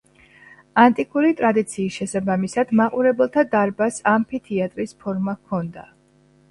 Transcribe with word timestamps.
ანტიკური 0.83 1.29
ტრადიციის 1.41 1.99
შესაბამისად 2.01 2.73
მაყურებელთა 2.81 3.45
დარბაზს 3.55 4.05
ამფითეატრის 4.17 5.01
ფორმა 5.05 5.39
ჰქონდა. 5.41 5.89